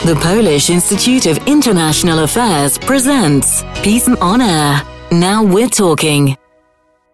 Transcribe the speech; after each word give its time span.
The 0.00 0.16
Polish 0.20 0.68
Institute 0.68 1.26
of 1.26 1.38
International 1.46 2.24
Affairs 2.24 2.76
presents 2.76 3.62
Peace 3.84 4.08
on 4.08 4.40
Air. 4.40 4.82
Now 5.12 5.44
we're 5.44 5.68
talking. 5.68 6.36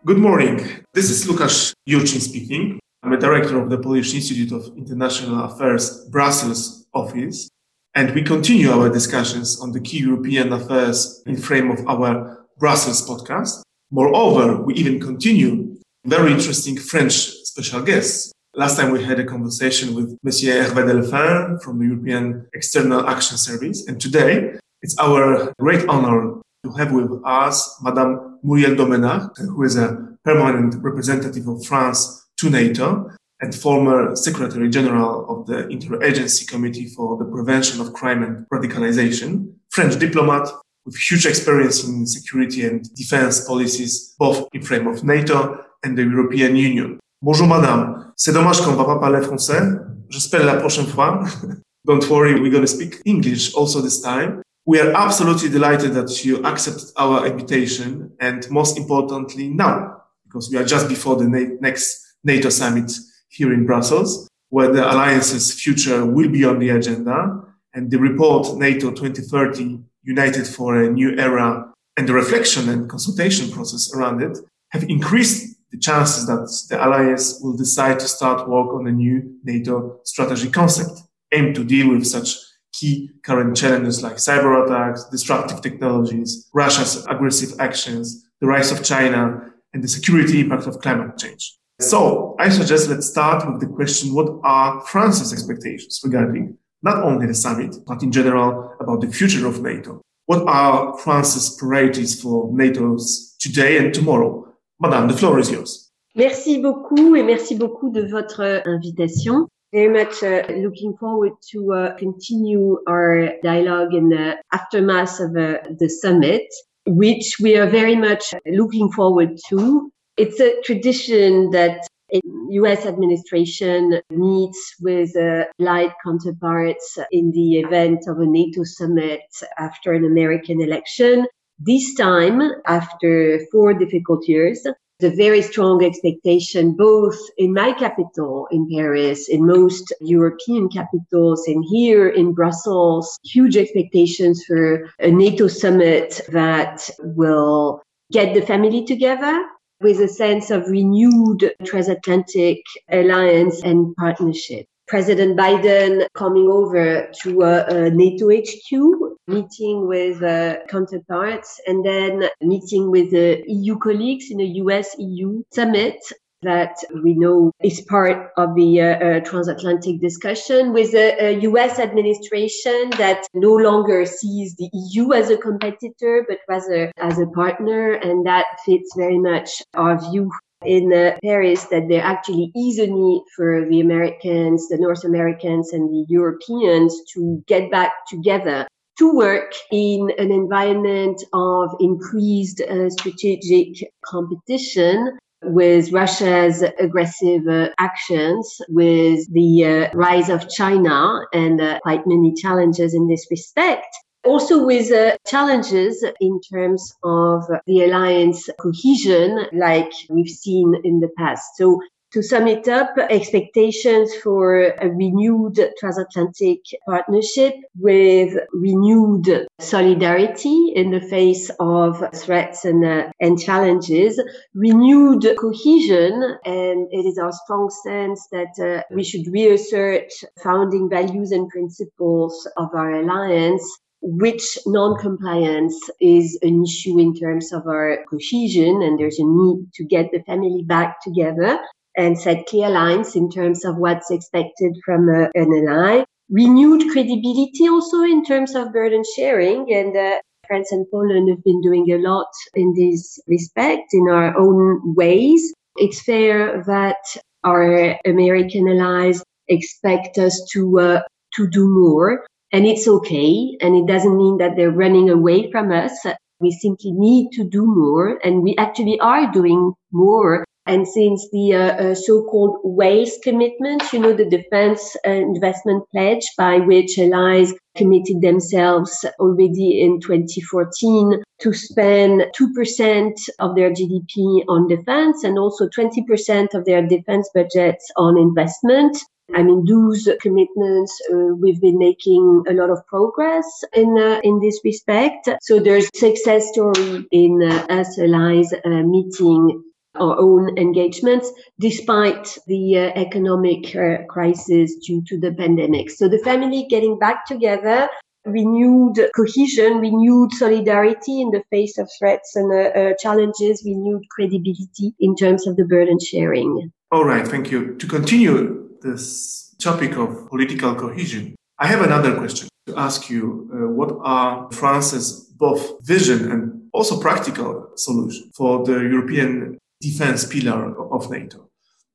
Good 0.06 0.16
morning. 0.16 0.66
This 0.94 1.10
is 1.10 1.26
Lukasz 1.26 1.74
Jurczyszyn 1.86 2.22
speaking. 2.22 2.80
I'm 3.02 3.12
a 3.12 3.18
director 3.18 3.60
of 3.60 3.68
the 3.68 3.76
Polish 3.76 4.14
Institute 4.14 4.52
of 4.52 4.74
International 4.78 5.44
Affairs 5.44 6.06
Brussels 6.06 6.86
office, 6.94 7.50
and 7.94 8.14
we 8.14 8.22
continue 8.22 8.70
our 8.70 8.88
discussions 8.88 9.60
on 9.60 9.72
the 9.72 9.80
key 9.80 9.98
European 9.98 10.50
affairs 10.54 11.22
in 11.26 11.36
frame 11.36 11.70
of 11.70 11.86
our 11.86 12.46
Brussels 12.58 13.06
podcast. 13.06 13.60
Moreover, 13.90 14.62
we 14.62 14.72
even 14.74 14.98
continue 14.98 15.76
very 16.06 16.32
interesting 16.32 16.78
French 16.78 17.12
special 17.12 17.82
guests. 17.82 18.32
Last 18.54 18.76
time 18.78 18.90
we 18.92 19.04
had 19.04 19.20
a 19.20 19.24
conversation 19.24 19.94
with 19.94 20.18
Monsieur 20.22 20.64
Hervé 20.64 20.86
Delphin 20.86 21.60
from 21.60 21.78
the 21.78 21.84
European 21.84 22.48
External 22.54 23.06
Action 23.06 23.36
Service. 23.36 23.86
And 23.86 24.00
today 24.00 24.58
it's 24.80 24.98
our 24.98 25.52
great 25.60 25.86
honor 25.86 26.40
to 26.64 26.72
have 26.72 26.90
with 26.92 27.10
us 27.24 27.78
Madame 27.82 28.38
Muriel 28.42 28.74
Domenach, 28.74 29.36
who 29.38 29.62
is 29.64 29.76
a 29.76 30.16
permanent 30.24 30.82
representative 30.82 31.46
of 31.46 31.64
France 31.66 32.26
to 32.38 32.48
NATO 32.48 33.10
and 33.40 33.54
former 33.54 34.16
Secretary 34.16 34.68
General 34.70 35.28
of 35.28 35.46
the 35.46 35.64
Interagency 35.64 36.48
Committee 36.48 36.86
for 36.88 37.18
the 37.18 37.26
Prevention 37.26 37.80
of 37.82 37.92
Crime 37.92 38.22
and 38.22 38.46
Radicalization, 38.48 39.52
French 39.70 39.98
diplomat 39.98 40.48
with 40.86 40.96
huge 40.96 41.26
experience 41.26 41.84
in 41.84 42.06
security 42.06 42.64
and 42.64 42.82
defense 42.94 43.46
policies, 43.46 44.14
both 44.18 44.48
in 44.54 44.62
frame 44.62 44.86
of 44.86 45.04
NATO 45.04 45.62
and 45.84 45.96
the 45.98 46.02
European 46.02 46.56
Union. 46.56 46.98
Bonjour 47.20 47.48
madame, 47.48 48.12
c'est 48.14 48.32
dommage 48.32 48.60
qu'on 48.60 48.74
va 48.74 48.84
pas 48.84 49.00
parler 49.00 49.20
français. 49.20 49.60
J'espère 50.08 50.46
la 50.46 50.54
prochaine 50.54 50.86
fois. 50.86 51.24
Don't 51.84 52.08
worry, 52.08 52.34
we're 52.34 52.52
going 52.52 52.62
to 52.62 52.68
speak 52.68 53.00
English 53.04 53.52
also 53.56 53.80
this 53.82 54.00
time. 54.00 54.40
We 54.64 54.78
are 54.78 54.92
absolutely 54.94 55.48
delighted 55.48 55.94
that 55.94 56.24
you 56.24 56.40
accepted 56.44 56.92
our 56.96 57.26
invitation 57.26 58.12
and 58.20 58.48
most 58.50 58.78
importantly 58.78 59.48
now, 59.48 60.02
because 60.26 60.48
we 60.48 60.58
are 60.58 60.64
just 60.64 60.88
before 60.88 61.16
the 61.16 61.24
na- 61.24 61.56
next 61.60 62.06
NATO 62.22 62.50
summit 62.50 62.92
here 63.30 63.52
in 63.52 63.66
Brussels, 63.66 64.28
where 64.50 64.70
the 64.72 64.88
alliance's 64.88 65.52
future 65.52 66.06
will 66.06 66.28
be 66.28 66.44
on 66.44 66.60
the 66.60 66.68
agenda 66.68 67.42
and 67.74 67.90
the 67.90 67.98
report 67.98 68.56
NATO 68.56 68.92
2030 68.92 69.80
United 70.04 70.46
for 70.46 70.80
a 70.80 70.88
New 70.88 71.16
Era 71.18 71.72
and 71.96 72.08
the 72.08 72.12
reflection 72.12 72.68
and 72.68 72.88
consultation 72.88 73.50
process 73.50 73.92
around 73.92 74.22
it 74.22 74.38
have 74.70 74.84
increased 74.84 75.57
the 75.70 75.78
chances 75.78 76.26
that 76.26 76.48
the 76.70 76.82
allies 76.82 77.40
will 77.42 77.56
decide 77.56 77.98
to 78.00 78.08
start 78.08 78.48
work 78.48 78.72
on 78.74 78.86
a 78.86 78.92
new 78.92 79.38
NATO 79.44 80.00
strategy 80.04 80.50
concept 80.50 81.00
aimed 81.32 81.54
to 81.56 81.64
deal 81.64 81.90
with 81.90 82.06
such 82.06 82.36
key 82.72 83.10
current 83.22 83.56
challenges 83.56 84.02
like 84.02 84.16
cyber 84.16 84.64
attacks, 84.64 85.04
disruptive 85.10 85.60
technologies, 85.60 86.48
Russia's 86.54 87.06
aggressive 87.06 87.58
actions, 87.58 88.26
the 88.40 88.46
rise 88.46 88.70
of 88.72 88.84
China, 88.84 89.52
and 89.74 89.82
the 89.82 89.88
security 89.88 90.40
impact 90.40 90.66
of 90.66 90.80
climate 90.80 91.18
change. 91.18 91.58
So 91.80 92.34
I 92.38 92.48
suggest 92.48 92.88
let's 92.88 93.06
start 93.06 93.46
with 93.46 93.60
the 93.60 93.66
question, 93.66 94.14
what 94.14 94.40
are 94.42 94.80
France's 94.82 95.32
expectations 95.32 96.00
regarding 96.02 96.56
not 96.82 97.02
only 97.02 97.26
the 97.26 97.34
summit, 97.34 97.76
but 97.86 98.02
in 98.02 98.10
general 98.10 98.74
about 98.80 99.00
the 99.00 99.08
future 99.08 99.46
of 99.46 99.62
NATO? 99.62 100.00
What 100.26 100.46
are 100.46 100.96
France's 100.98 101.56
priorities 101.58 102.20
for 102.20 102.50
NATO's 102.52 103.36
today 103.38 103.78
and 103.78 103.94
tomorrow? 103.94 104.47
Madame, 104.80 105.08
the 105.08 105.14
floor 105.14 105.38
is 105.38 105.50
yours. 105.50 105.90
Merci 106.14 106.60
beaucoup 106.60 107.16
et 107.16 107.22
merci 107.22 107.54
beaucoup 107.54 107.90
de 107.90 108.02
votre 108.02 108.40
euh, 108.40 108.60
invitation. 108.64 109.48
Very 109.72 109.88
much 109.88 110.22
uh, 110.22 110.42
looking 110.56 110.96
forward 110.98 111.32
to 111.50 111.72
uh, 111.72 111.96
continue 111.96 112.78
our 112.88 113.28
dialogue 113.42 113.92
in 113.92 114.08
the 114.08 114.36
aftermath 114.52 115.20
of 115.20 115.36
uh, 115.36 115.58
the 115.78 115.88
summit, 115.88 116.46
which 116.86 117.36
we 117.40 117.56
are 117.56 117.68
very 117.68 117.94
much 117.94 118.34
looking 118.46 118.90
forward 118.90 119.36
to. 119.48 119.92
It's 120.16 120.40
a 120.40 120.60
tradition 120.62 121.50
that 121.50 121.86
a 122.14 122.20
U.S. 122.50 122.86
administration 122.86 124.00
meets 124.10 124.76
with 124.80 125.14
uh, 125.16 125.44
light 125.58 125.92
counterparts 126.02 126.98
in 127.12 127.30
the 127.32 127.58
event 127.58 128.04
of 128.08 128.18
a 128.20 128.26
NATO 128.26 128.64
summit 128.64 129.20
after 129.58 129.92
an 129.92 130.04
American 130.04 130.62
election. 130.62 131.26
This 131.60 131.94
time, 131.94 132.40
after 132.66 133.40
four 133.50 133.74
difficult 133.74 134.28
years, 134.28 134.64
the 135.00 135.10
very 135.10 135.42
strong 135.42 135.84
expectation 135.84 136.72
both 136.72 137.18
in 137.36 137.52
my 137.52 137.72
capital 137.72 138.46
in 138.50 138.68
Paris, 138.72 139.28
in 139.28 139.46
most 139.46 139.92
European 140.00 140.68
capitals, 140.68 141.46
and 141.46 141.64
here 141.68 142.08
in 142.08 142.32
Brussels, 142.32 143.18
huge 143.24 143.56
expectations 143.56 144.44
for 144.44 144.88
a 145.00 145.10
NATO 145.10 145.48
summit 145.48 146.20
that 146.28 146.88
will 147.00 147.82
get 148.12 148.34
the 148.34 148.42
family 148.42 148.84
together 148.84 149.44
with 149.80 150.00
a 150.00 150.08
sense 150.08 150.50
of 150.50 150.68
renewed 150.68 151.52
transatlantic 151.64 152.58
alliance 152.90 153.62
and 153.62 153.94
partnership. 153.96 154.66
President 154.88 155.38
Biden 155.38 156.06
coming 156.14 156.48
over 156.48 157.08
to 157.22 157.42
a, 157.42 157.64
a 157.66 157.90
NATO 157.90 158.30
HQ, 158.30 159.07
meeting 159.28 159.86
with 159.86 160.22
uh, 160.22 160.56
counterparts, 160.68 161.60
and 161.66 161.84
then 161.84 162.28
meeting 162.40 162.90
with 162.90 163.10
the 163.10 163.44
EU 163.46 163.78
colleagues 163.78 164.30
in 164.30 164.40
a 164.40 164.50
US 164.64 164.96
EU 164.98 165.42
summit 165.52 166.00
that 166.42 166.76
we 167.02 167.14
know 167.14 167.50
is 167.62 167.80
part 167.82 168.30
of 168.36 168.54
the 168.54 168.80
uh, 168.80 168.84
uh, 168.84 169.20
transatlantic 169.20 170.00
discussion 170.00 170.72
with 170.72 170.94
a, 170.94 171.16
a, 171.20 171.40
US 171.40 171.78
administration 171.78 172.90
that 172.96 173.26
no 173.34 173.54
longer 173.54 174.06
sees 174.06 174.54
the 174.56 174.70
EU 174.72 175.12
as 175.12 175.30
a 175.30 175.36
competitor, 175.36 176.24
but 176.28 176.38
rather 176.48 176.92
as 176.98 177.18
a 177.18 177.26
partner. 177.26 177.92
And 177.92 178.24
that 178.26 178.46
fits 178.64 178.94
very 178.96 179.18
much 179.18 179.62
our 179.74 179.98
view 180.10 180.30
in 180.64 180.92
uh, 180.92 181.16
Paris 181.22 181.64
that 181.66 181.88
there 181.88 182.02
actually 182.02 182.52
is 182.54 182.78
a 182.78 182.86
need 182.86 183.22
for 183.34 183.66
the 183.68 183.80
Americans, 183.80 184.68
the 184.68 184.78
North 184.78 185.04
Americans 185.04 185.72
and 185.72 185.88
the 185.88 186.04
Europeans 186.08 187.00
to 187.14 187.42
get 187.46 187.70
back 187.70 187.92
together 188.08 188.66
to 188.98 189.14
work 189.14 189.52
in 189.70 190.10
an 190.18 190.32
environment 190.32 191.22
of 191.32 191.74
increased 191.80 192.60
uh, 192.60 192.90
strategic 192.90 193.90
competition 194.04 195.18
with 195.42 195.92
Russia's 195.92 196.64
aggressive 196.80 197.46
uh, 197.46 197.68
actions, 197.78 198.60
with 198.68 199.32
the 199.32 199.64
uh, 199.64 199.96
rise 199.96 200.28
of 200.28 200.48
China 200.48 201.20
and 201.32 201.60
uh, 201.60 201.78
quite 201.80 202.06
many 202.06 202.34
challenges 202.34 202.92
in 202.94 203.06
this 203.08 203.26
respect 203.30 203.86
also 204.24 204.64
with 204.64 204.90
uh, 204.92 205.16
challenges 205.26 206.04
in 206.20 206.40
terms 206.52 206.92
of 207.02 207.44
the 207.66 207.84
alliance 207.84 208.48
cohesion, 208.60 209.46
like 209.52 209.92
we've 210.10 210.28
seen 210.28 210.74
in 210.84 211.00
the 211.00 211.08
past. 211.16 211.56
So 211.56 211.80
to 212.12 212.22
sum 212.22 212.46
it 212.46 212.66
up, 212.68 212.96
expectations 213.10 214.14
for 214.22 214.74
a 214.80 214.88
renewed 214.88 215.60
transatlantic 215.78 216.60
partnership 216.86 217.54
with 217.78 218.36
renewed 218.52 219.46
solidarity 219.60 220.72
in 220.74 220.90
the 220.90 221.00
face 221.00 221.50
of 221.60 222.02
threats 222.14 222.64
and, 222.64 222.84
uh, 222.84 223.10
and 223.20 223.38
challenges, 223.38 224.20
renewed 224.54 225.26
cohesion, 225.38 226.38
and 226.44 226.88
it 226.90 227.04
is 227.06 227.18
our 227.18 227.32
strong 227.32 227.70
sense 227.84 228.26
that 228.32 228.54
uh, 228.58 228.82
we 228.94 229.04
should 229.04 229.26
reassert 229.30 230.10
founding 230.42 230.88
values 230.88 231.30
and 231.30 231.48
principles 231.50 232.48
of 232.56 232.68
our 232.74 232.94
alliance 232.94 233.78
which 234.00 234.56
non-compliance 234.64 235.76
is 236.00 236.38
an 236.42 236.62
issue 236.62 236.98
in 237.00 237.12
terms 237.14 237.52
of 237.52 237.66
our 237.66 238.04
cohesion 238.08 238.80
and 238.82 238.98
there's 238.98 239.18
a 239.18 239.24
need 239.24 239.66
to 239.74 239.84
get 239.84 240.06
the 240.12 240.22
family 240.22 240.62
back 240.62 241.02
together 241.02 241.58
and 241.98 242.18
set 242.18 242.46
clear 242.46 242.70
lines 242.70 243.14
in 243.14 243.28
terms 243.30 243.64
of 243.64 243.76
what's 243.76 244.10
expected 244.10 244.72
from 244.84 245.08
a, 245.08 245.28
an 245.34 245.52
ally. 245.68 246.04
Renewed 246.30 246.90
credibility 246.92 247.68
also 247.68 248.02
in 248.02 248.24
terms 248.24 248.54
of 248.54 248.72
burden 248.72 249.02
sharing 249.16 249.72
and 249.72 249.96
uh, 249.96 250.16
France 250.46 250.72
and 250.72 250.86
Poland 250.90 251.28
have 251.28 251.44
been 251.44 251.60
doing 251.60 251.90
a 251.90 251.98
lot 251.98 252.28
in 252.54 252.72
this 252.74 253.18
respect 253.26 253.92
in 253.92 254.08
our 254.08 254.36
own 254.38 254.94
ways. 254.94 255.52
It's 255.76 256.02
fair 256.02 256.62
that 256.64 256.96
our 257.44 257.98
American 258.06 258.68
allies 258.68 259.22
expect 259.48 260.18
us 260.18 260.40
to 260.52 260.80
uh, 260.80 261.00
to 261.34 261.46
do 261.48 261.68
more 261.68 262.26
and 262.52 262.66
it's 262.66 262.88
okay. 262.88 263.56
And 263.60 263.76
it 263.76 263.86
doesn't 263.86 264.16
mean 264.16 264.38
that 264.38 264.56
they're 264.56 264.70
running 264.70 265.10
away 265.10 265.50
from 265.50 265.70
us. 265.70 265.92
We 266.40 266.50
simply 266.52 266.92
need 266.92 267.30
to 267.32 267.44
do 267.44 267.66
more 267.66 268.18
and 268.24 268.42
we 268.42 268.56
actually 268.56 268.98
are 269.00 269.30
doing 269.30 269.72
more. 269.92 270.44
And 270.68 270.86
since 270.86 271.26
the 271.32 271.54
uh, 271.54 271.58
uh, 271.58 271.94
so-called 271.94 272.58
Wales 272.62 273.18
commitment, 273.24 273.82
you 273.90 274.00
know, 274.00 274.12
the 274.12 274.28
defense 274.28 274.94
uh, 275.06 275.10
investment 275.10 275.84
pledge 275.90 276.26
by 276.36 276.58
which 276.58 276.98
allies 276.98 277.54
committed 277.74 278.20
themselves 278.20 279.02
already 279.18 279.80
in 279.80 279.98
2014 280.00 281.22
to 281.40 281.52
spend 281.54 282.26
2% 282.38 283.12
of 283.38 283.54
their 283.54 283.70
GDP 283.70 284.44
on 284.46 284.68
defense 284.68 285.24
and 285.24 285.38
also 285.38 285.68
20% 285.68 286.52
of 286.52 286.66
their 286.66 286.86
defense 286.86 287.30
budgets 287.34 287.90
on 287.96 288.18
investment 288.18 288.98
I 289.34 289.42
mean, 289.42 289.66
those 289.66 290.08
commitments, 290.22 290.98
uh, 291.12 291.34
we've 291.38 291.60
been 291.60 291.78
making 291.78 292.44
a 292.48 292.54
lot 292.54 292.70
of 292.70 292.78
progress 292.86 293.44
in 293.74 293.98
uh, 293.98 294.20
in 294.24 294.40
this 294.40 294.58
respect. 294.64 295.28
So 295.42 295.60
there's 295.60 295.90
success 295.94 296.48
story 296.48 297.06
in 297.12 297.42
uh, 297.42 297.66
us 297.68 297.98
allies 297.98 298.54
uh, 298.54 298.68
meeting 298.68 299.62
our 299.94 300.18
own 300.18 300.56
engagements 300.58 301.32
despite 301.58 302.38
the 302.46 302.78
uh, 302.78 302.92
economic 302.94 303.74
uh, 303.74 304.04
crisis 304.08 304.76
due 304.86 305.02
to 305.06 305.18
the 305.18 305.32
pandemic. 305.32 305.90
So 305.90 306.08
the 306.08 306.18
family 306.18 306.66
getting 306.68 306.98
back 306.98 307.26
together 307.26 307.88
renewed 308.24 309.00
cohesion, 309.16 309.78
renewed 309.78 310.32
solidarity 310.32 311.20
in 311.20 311.30
the 311.30 311.42
face 311.50 311.78
of 311.78 311.90
threats 311.98 312.36
and 312.36 312.52
uh, 312.52 312.78
uh, 312.78 312.92
challenges, 313.00 313.62
renewed 313.64 314.02
credibility 314.10 314.94
in 315.00 315.16
terms 315.16 315.46
of 315.46 315.56
the 315.56 315.64
burden 315.64 315.98
sharing. 315.98 316.70
All 316.90 317.04
right, 317.04 317.26
thank 317.26 317.50
you. 317.50 317.74
To 317.76 317.86
continue 317.86 318.68
this 318.82 319.54
topic 319.58 319.96
of 319.96 320.28
political 320.28 320.74
cohesion, 320.74 321.34
I 321.58 321.66
have 321.66 321.82
another 321.82 322.16
question 322.16 322.48
to 322.66 322.78
ask 322.78 323.10
you. 323.10 323.50
Uh, 323.52 323.68
what 323.68 323.96
are 324.02 324.50
France's 324.52 325.24
both 325.38 325.84
vision 325.86 326.30
and 326.30 326.62
also 326.72 327.00
practical 327.00 327.70
solution 327.76 328.30
for 328.34 328.64
the 328.64 328.72
European 328.72 329.58
defense 329.80 330.24
pillar 330.24 330.74
of 330.92 331.10
NATO? 331.10 331.48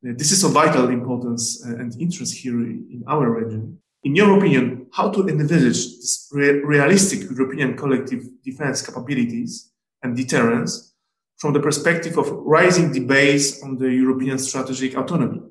This 0.04 0.32
is 0.32 0.44
of 0.44 0.52
vital 0.52 0.90
importance 0.90 1.66
uh, 1.66 1.76
and 1.76 1.96
interest 2.00 2.36
here 2.36 2.60
in 2.60 3.04
our 3.08 3.30
region. 3.30 3.80
In 4.04 4.16
your 4.16 4.38
opinion, 4.38 4.88
how 4.92 5.10
to 5.12 5.30
envisage 5.30 5.96
this 5.96 6.30
re- 6.34 6.60
realistic 6.60 7.30
European 7.30 7.78
collective 7.78 8.24
defense 8.44 8.86
capabilities 8.86 9.72
and 10.04 10.16
deterrence 10.16 10.94
from 11.38 11.54
the 11.54 11.62
perspective 11.62 12.18
of 12.18 12.30
rising 12.32 12.92
debates 12.92 13.64
on 13.64 13.78
the 13.78 13.90
European 13.90 14.38
strategic 14.38 14.98
autonomy? 14.98 15.42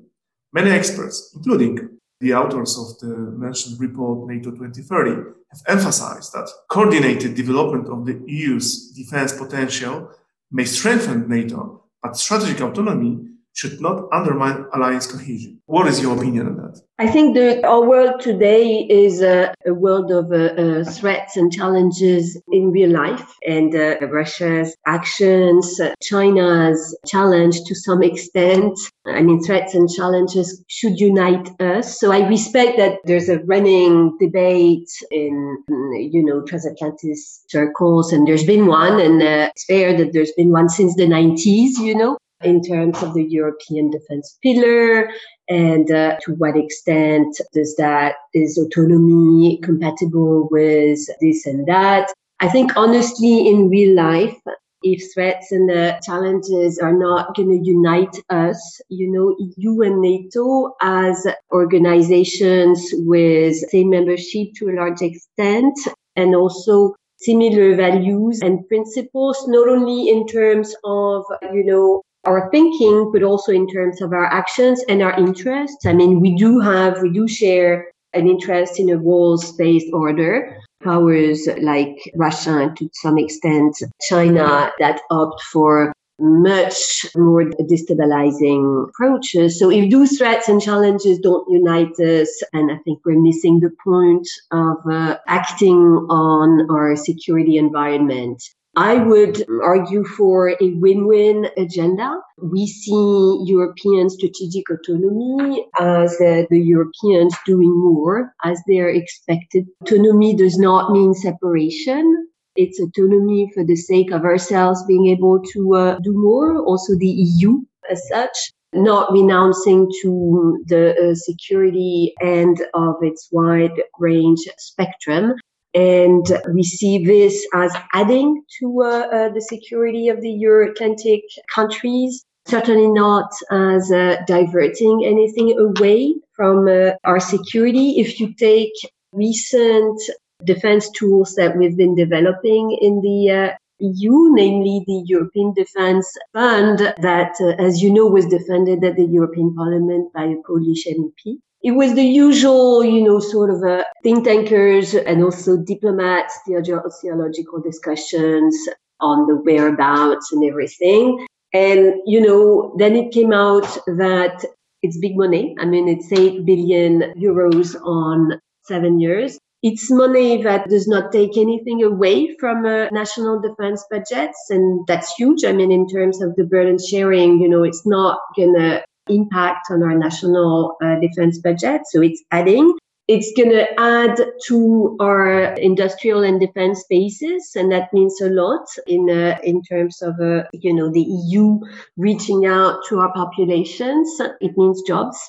Many 0.53 0.69
experts, 0.69 1.31
including 1.35 1.89
the 2.19 2.35
authors 2.35 2.77
of 2.77 2.99
the 2.99 3.15
mentioned 3.17 3.79
report 3.79 4.29
NATO 4.29 4.51
2030, 4.51 5.31
have 5.49 5.61
emphasized 5.67 6.31
that 6.33 6.47
coordinated 6.69 7.33
development 7.33 7.87
of 7.87 8.05
the 8.05 8.21
EU's 8.27 8.91
defense 8.91 9.33
potential 9.33 10.11
may 10.51 10.65
strengthen 10.65 11.27
NATO, 11.27 11.82
but 12.03 12.17
strategic 12.17 12.61
autonomy 12.61 13.32
should 13.53 13.79
not 13.79 14.07
undermine 14.11 14.65
alliance 14.73 15.07
cohesion. 15.07 15.61
What 15.65 15.87
is 15.87 16.01
your 16.01 16.17
opinion 16.17 16.47
on 16.47 16.55
that? 16.57 16.81
I 16.99 17.07
think 17.07 17.35
that 17.35 17.63
our 17.63 17.83
world 17.87 18.19
today 18.19 18.85
is 18.89 19.21
a, 19.21 19.53
a 19.65 19.73
world 19.73 20.11
of 20.11 20.31
uh, 20.31 20.53
uh, 20.61 20.83
threats 20.83 21.37
and 21.37 21.51
challenges 21.51 22.39
in 22.51 22.71
real 22.71 22.91
life, 22.91 23.35
and 23.47 23.73
uh, 23.75 23.99
Russia's 24.07 24.75
actions, 24.85 25.79
uh, 25.79 25.93
China's 26.01 26.97
challenge 27.05 27.61
to 27.65 27.75
some 27.75 28.01
extent. 28.03 28.77
I 29.05 29.21
mean, 29.21 29.43
threats 29.43 29.75
and 29.75 29.89
challenges 29.89 30.63
should 30.67 30.99
unite 30.99 31.49
us. 31.61 31.99
So 31.99 32.11
I 32.11 32.27
respect 32.27 32.77
that 32.77 32.99
there's 33.05 33.29
a 33.29 33.39
running 33.39 34.17
debate 34.19 34.89
in, 35.11 35.57
you 35.67 36.23
know, 36.23 36.41
transatlantic 36.41 37.17
circles, 37.47 38.13
and 38.13 38.27
there's 38.27 38.45
been 38.45 38.67
one, 38.67 38.99
and 38.99 39.21
uh, 39.21 39.49
it's 39.55 39.65
fair 39.65 39.95
that 39.97 40.13
there's 40.13 40.31
been 40.33 40.51
one 40.51 40.69
since 40.69 40.95
the 40.95 41.07
90s, 41.07 41.77
you 41.79 41.95
know 41.95 42.17
in 42.43 42.61
terms 42.61 43.01
of 43.03 43.13
the 43.13 43.23
European 43.23 43.89
defense 43.89 44.37
pillar 44.41 45.09
and 45.49 45.91
uh, 45.91 46.17
to 46.21 46.33
what 46.35 46.57
extent 46.57 47.35
does 47.53 47.75
that 47.75 48.15
is 48.33 48.57
autonomy 48.57 49.59
compatible 49.63 50.47
with 50.51 50.99
this 51.21 51.45
and 51.45 51.67
that. 51.67 52.11
I 52.39 52.49
think 52.49 52.75
honestly 52.75 53.47
in 53.47 53.69
real 53.69 53.95
life, 53.95 54.37
if 54.83 55.13
threats 55.13 55.51
and 55.51 55.71
uh, 55.71 55.99
challenges 56.01 56.77
are 56.77 56.93
not 56.93 57.35
going 57.35 57.49
to 57.49 57.65
unite 57.65 58.17
us, 58.29 58.81
you 58.89 59.09
know, 59.09 59.35
EU 59.57 59.81
and 59.81 60.01
NATO 60.01 60.75
as 60.81 61.25
organizations 61.51 62.89
with 62.97 63.55
same 63.69 63.89
membership 63.89 64.49
to 64.57 64.69
a 64.69 64.75
large 64.75 65.01
extent 65.01 65.77
and 66.15 66.35
also 66.35 66.95
similar 67.17 67.75
values 67.75 68.41
and 68.41 68.67
principles, 68.67 69.47
not 69.47 69.69
only 69.69 70.09
in 70.09 70.27
terms 70.27 70.75
of, 70.83 71.23
you 71.53 71.63
know, 71.63 72.01
our 72.25 72.49
thinking, 72.51 73.11
but 73.11 73.23
also 73.23 73.51
in 73.51 73.67
terms 73.67 74.01
of 74.01 74.13
our 74.13 74.25
actions 74.25 74.83
and 74.87 75.01
our 75.01 75.17
interests. 75.19 75.85
I 75.85 75.93
mean, 75.93 76.19
we 76.19 76.35
do 76.35 76.59
have, 76.59 77.01
we 77.01 77.11
do 77.11 77.27
share 77.27 77.91
an 78.13 78.27
interest 78.27 78.79
in 78.79 78.89
a 78.89 78.97
rules-based 78.97 79.87
order. 79.93 80.57
Powers 80.83 81.47
like 81.61 81.97
Russia 82.15 82.57
and 82.59 82.77
to 82.77 82.89
some 82.93 83.17
extent 83.17 83.75
China 84.01 84.69
that 84.79 85.01
opt 85.09 85.41
for 85.43 85.93
much 86.19 87.05
more 87.15 87.43
destabilizing 87.43 88.89
approaches. 88.89 89.59
So 89.59 89.71
if 89.71 89.89
those 89.89 90.17
threats 90.17 90.47
and 90.47 90.61
challenges 90.61 91.19
don't 91.19 91.49
unite 91.49 91.99
us, 91.99 92.29
and 92.53 92.71
I 92.71 92.77
think 92.83 92.99
we're 93.05 93.19
missing 93.19 93.59
the 93.59 93.71
point 93.83 94.27
of 94.51 94.77
uh, 94.89 95.17
acting 95.27 95.77
on 96.09 96.69
our 96.69 96.95
security 96.95 97.57
environment 97.57 98.43
I 98.75 98.95
would 98.95 99.45
argue 99.61 100.03
for 100.03 100.49
a 100.49 100.69
win-win 100.79 101.47
agenda. 101.57 102.19
We 102.41 102.65
see 102.65 103.43
European 103.45 104.09
strategic 104.09 104.63
autonomy 104.69 105.67
as 105.79 106.13
uh, 106.13 106.43
the 106.49 106.59
Europeans 106.59 107.35
doing 107.45 107.71
more 107.71 108.33
as 108.43 108.59
they're 108.67 108.89
expected. 108.89 109.67
Autonomy 109.83 110.35
does 110.35 110.57
not 110.57 110.91
mean 110.91 111.13
separation. 111.13 112.27
It's 112.55 112.79
autonomy 112.79 113.51
for 113.53 113.63
the 113.63 113.75
sake 113.75 114.11
of 114.11 114.23
ourselves 114.23 114.83
being 114.87 115.07
able 115.07 115.39
to 115.53 115.75
uh, 115.75 115.99
do 116.03 116.13
more. 116.13 116.57
Also 116.57 116.95
the 116.97 117.07
EU 117.07 117.61
as 117.91 118.01
such 118.09 118.53
not 118.73 119.11
renouncing 119.11 119.87
to 120.01 120.63
the 120.65 120.95
uh, 120.95 121.15
security 121.15 122.13
end 122.21 122.57
of 122.73 122.95
its 123.01 123.29
wide 123.31 123.83
range 123.99 124.39
spectrum, 124.57 125.35
and 125.73 126.25
we 126.53 126.63
see 126.63 127.03
this 127.03 127.45
as 127.53 127.73
adding 127.93 128.43
to 128.59 128.83
uh, 128.83 128.87
uh, 128.87 129.29
the 129.29 129.41
security 129.41 130.09
of 130.09 130.21
the 130.21 130.29
Euro-Atlantic 130.29 131.23
countries, 131.53 132.23
certainly 132.47 132.87
not 132.87 133.31
as 133.49 133.91
uh, 133.91 134.17
diverting 134.27 135.05
anything 135.05 135.57
away 135.57 136.15
from 136.35 136.67
uh, 136.67 136.91
our 137.03 137.19
security. 137.19 137.99
If 137.99 138.19
you 138.19 138.33
take 138.35 138.73
recent 139.11 139.99
defense 140.43 140.89
tools 140.91 141.35
that 141.35 141.57
we've 141.57 141.77
been 141.77 141.95
developing 141.95 142.77
in 142.81 143.01
the 143.01 143.31
uh, 143.31 143.57
EU, 143.79 144.33
namely 144.33 144.83
the 144.85 145.03
European 145.05 145.53
Defence 145.53 146.11
Fund 146.33 146.79
that, 147.01 147.35
uh, 147.41 147.61
as 147.61 147.81
you 147.81 147.91
know, 147.91 148.07
was 148.07 148.25
defended 148.27 148.83
at 148.83 148.95
the 148.95 149.05
European 149.05 149.55
Parliament 149.55 150.13
by 150.13 150.25
a 150.25 150.35
Polish 150.45 150.85
MEP 150.85 151.39
it 151.63 151.71
was 151.71 151.95
the 151.95 152.03
usual, 152.03 152.83
you 152.83 153.01
know, 153.01 153.19
sort 153.19 153.49
of 153.49 153.63
uh, 153.63 153.83
think 154.03 154.25
tankers 154.25 154.93
and 154.93 155.23
also 155.23 155.57
diplomats, 155.57 156.37
theological 156.45 157.61
discussions 157.61 158.55
on 158.99 159.27
the 159.27 159.35
whereabouts 159.35 160.31
and 160.33 160.43
everything. 160.43 161.25
And, 161.53 161.93
you 162.05 162.19
know, 162.19 162.75
then 162.77 162.97
it 162.97 163.13
came 163.13 163.31
out 163.31 163.63
that 163.87 164.43
it's 164.81 164.97
big 164.97 165.15
money. 165.15 165.55
I 165.57 165.65
mean, 165.65 165.87
it's 165.87 166.11
8 166.11 166.45
billion 166.45 167.13
euros 167.15 167.75
on 167.85 168.41
seven 168.63 168.99
years. 168.99 169.39
It's 169.61 169.89
money 169.89 170.43
that 170.43 170.67
does 170.67 170.89
not 170.89 171.13
take 171.13 171.37
anything 171.37 171.81
away 171.81 172.35
from 172.37 172.65
uh, 172.65 172.89
national 172.91 173.39
defense 173.39 173.85
budgets. 173.89 174.49
And 174.49 174.85
that's 174.87 175.13
huge. 175.13 175.45
I 175.45 175.53
mean, 175.53 175.71
in 175.71 175.87
terms 175.87 176.21
of 176.21 176.35
the 176.35 176.43
burden 176.43 176.77
sharing, 176.77 177.39
you 177.39 177.47
know, 177.47 177.63
it's 177.63 177.85
not 177.85 178.19
going 178.35 178.55
to 178.55 178.83
impact 179.09 179.67
on 179.69 179.83
our 179.83 179.97
national 179.97 180.77
uh, 180.83 180.99
defense 180.99 181.39
budget. 181.39 181.81
So 181.89 182.01
it's 182.01 182.23
adding. 182.31 182.73
It's 183.09 183.33
going 183.35 183.49
to 183.49 183.67
add 183.77 184.15
to 184.47 184.95
our 185.01 185.53
industrial 185.55 186.23
and 186.23 186.39
defense 186.39 186.85
bases, 186.89 187.51
and 187.53 187.69
that 187.69 187.91
means 187.91 188.21
a 188.21 188.29
lot 188.29 188.65
in 188.87 189.09
uh, 189.09 189.37
in 189.43 189.61
terms 189.61 190.01
of 190.01 190.17
uh, 190.21 190.43
you 190.53 190.73
know 190.73 190.89
the 190.89 191.01
EU 191.01 191.59
reaching 191.97 192.45
out 192.45 192.79
to 192.87 192.99
our 192.99 193.11
populations. 193.13 194.07
It 194.39 194.57
means 194.57 194.81
jobs, 194.83 195.19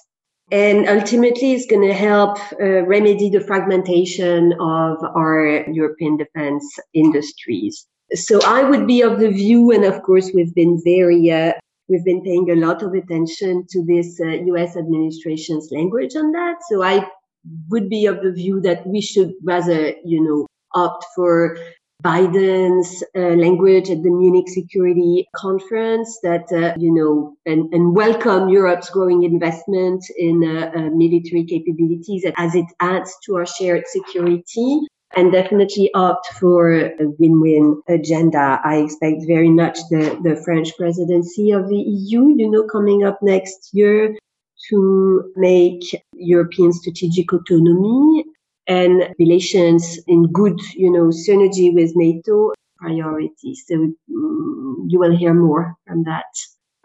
and 0.52 0.88
ultimately 0.88 1.54
it's 1.54 1.66
going 1.66 1.88
to 1.88 1.94
help 1.94 2.38
uh, 2.60 2.84
remedy 2.84 3.28
the 3.28 3.40
fragmentation 3.40 4.52
of 4.60 5.02
our 5.02 5.68
European 5.68 6.16
defense 6.16 6.78
industries. 6.92 7.88
So 8.12 8.38
I 8.46 8.62
would 8.62 8.86
be 8.86 9.02
of 9.02 9.18
the 9.18 9.30
view, 9.30 9.72
and 9.72 9.84
of 9.84 10.00
course 10.02 10.30
we've 10.32 10.54
been 10.54 10.80
very 10.84 11.28
uh, 11.32 11.54
We've 11.88 12.04
been 12.04 12.22
paying 12.22 12.50
a 12.50 12.54
lot 12.54 12.82
of 12.82 12.94
attention 12.94 13.66
to 13.70 13.84
this 13.84 14.20
uh, 14.20 14.28
US 14.54 14.76
administration's 14.76 15.68
language 15.70 16.16
on 16.16 16.32
that. 16.32 16.56
So 16.70 16.82
I 16.82 17.06
would 17.68 17.88
be 17.88 18.06
of 18.06 18.22
the 18.22 18.32
view 18.32 18.60
that 18.62 18.86
we 18.86 19.00
should 19.00 19.32
rather, 19.42 19.94
you 20.04 20.22
know, 20.22 20.46
opt 20.74 21.04
for 21.14 21.58
Biden's 22.02 23.02
uh, 23.16 23.34
language 23.36 23.88
at 23.88 24.02
the 24.02 24.10
Munich 24.10 24.48
Security 24.48 25.26
Conference 25.36 26.18
that, 26.22 26.50
uh, 26.52 26.74
you 26.78 26.92
know, 26.92 27.36
and, 27.46 27.72
and, 27.72 27.94
welcome 27.94 28.50
Europe's 28.50 28.90
growing 28.90 29.22
investment 29.22 30.04
in 30.18 30.44
uh, 30.44 30.70
uh 30.76 30.90
military 30.90 31.44
capabilities 31.44 32.26
as 32.36 32.54
it 32.54 32.66
adds 32.80 33.16
to 33.24 33.36
our 33.36 33.46
shared 33.46 33.84
security 33.86 34.80
and 35.16 35.32
definitely 35.32 35.90
opt 35.94 36.26
for 36.34 36.72
a 36.72 37.08
win-win 37.18 37.82
agenda. 37.88 38.60
I 38.64 38.76
expect 38.78 39.26
very 39.26 39.50
much 39.50 39.78
the, 39.90 40.18
the 40.22 40.40
French 40.44 40.76
presidency 40.76 41.50
of 41.50 41.68
the 41.68 41.76
EU, 41.76 42.34
you 42.36 42.50
know, 42.50 42.64
coming 42.64 43.04
up 43.04 43.18
next 43.22 43.70
year 43.72 44.16
to 44.68 45.32
make 45.36 45.82
European 46.14 46.72
strategic 46.72 47.32
autonomy 47.32 48.24
and 48.66 49.14
relations 49.18 49.98
in 50.06 50.26
good, 50.32 50.58
you 50.74 50.90
know, 50.90 51.08
synergy 51.08 51.74
with 51.74 51.92
NATO 51.94 52.52
priority. 52.78 53.54
So 53.54 53.74
mm, 53.74 53.94
you 54.88 54.98
will 54.98 55.16
hear 55.16 55.34
more 55.34 55.74
from 55.86 56.04
that. 56.04 56.24